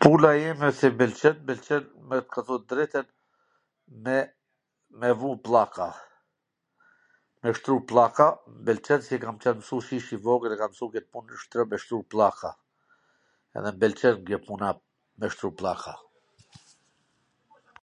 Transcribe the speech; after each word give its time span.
Puna 0.00 0.30
ime 0.50 0.66
qw 0.78 0.86
m 0.90 0.94
pwlqen, 1.02 1.36
m 1.42 1.46
pwlqen 1.46 1.84
me 2.12 2.16
t 2.22 2.28
kallzu 2.36 2.56
t 2.62 2.66
drejtwn 2.72 3.06
me 4.06 4.16
me 5.02 5.10
vu 5.24 5.30
pllaka, 5.50 5.88
me 7.42 7.48
shtru 7.60 7.76
pllaka 7.92 8.28
m 8.54 8.64
pwlqen 8.70 9.00
se 9.10 9.16
kam 9.26 9.36
qwn 9.44 9.56
msu 9.62 9.76
qysh 9.90 10.10
i 10.18 10.22
vogwl 10.30 10.54
e 10.58 10.60
kam 10.64 10.70
msu 10.78 10.84
kwt 10.98 11.06
pun 11.18 11.24
shtro 11.44 11.62
me 11.74 11.84
shtru 11.86 11.98
pllaka, 12.14 12.50
edhe 13.56 13.70
m 13.76 13.84
pwlqen 13.84 14.16
kjo 14.32 14.38
puna 14.50 14.68
me 15.18 15.26
shtru 15.36 15.50
pllaka. 15.62 15.92